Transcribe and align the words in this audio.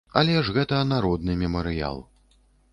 Але 0.19 0.37
ж 0.45 0.55
гэта 0.55 0.79
народны 0.93 1.37
мемарыял. 1.45 2.03